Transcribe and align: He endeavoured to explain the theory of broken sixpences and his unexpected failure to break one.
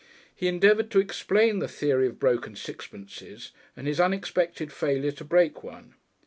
He 0.35 0.47
endeavoured 0.47 0.89
to 0.89 0.99
explain 0.99 1.59
the 1.59 1.67
theory 1.67 2.07
of 2.07 2.17
broken 2.19 2.55
sixpences 2.55 3.51
and 3.77 3.85
his 3.85 3.99
unexpected 3.99 4.73
failure 4.73 5.11
to 5.11 5.23
break 5.23 5.61
one. 5.63 5.93